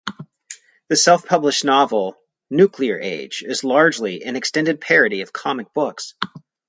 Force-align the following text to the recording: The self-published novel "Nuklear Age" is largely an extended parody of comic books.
The 0.89 0.95
self-published 0.95 1.63
novel 1.63 2.15
"Nuklear 2.51 2.99
Age" 2.99 3.43
is 3.45 3.63
largely 3.63 4.23
an 4.23 4.35
extended 4.35 4.81
parody 4.81 5.21
of 5.21 5.31
comic 5.31 5.75
books. 5.75 6.15